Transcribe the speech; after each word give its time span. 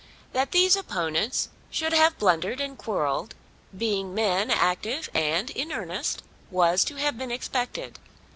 That 0.33 0.49
these 0.51 0.75
opponents 0.75 1.49
should 1.69 1.93
have 1.93 2.17
blundered 2.17 2.59
and 2.59 2.75
quarrelled, 2.75 3.35
being 3.77 4.15
men 4.15 4.49
active 4.49 5.11
and 5.13 5.51
in 5.51 5.71
earnest, 5.71 6.23
was 6.49 6.83
to 6.85 6.95
have 6.95 7.19
been 7.19 7.29
expected. 7.29 7.99